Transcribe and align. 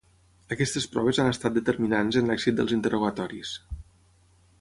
Aquestes 0.53 0.87
proves 0.93 1.19
han 1.23 1.29
estat 1.33 1.59
determinants 1.59 2.19
en 2.21 2.31
l'èxit 2.31 2.57
dels 2.61 2.73
interrogatoris. 2.79 3.53